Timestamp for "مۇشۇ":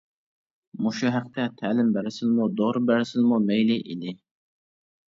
0.85-1.11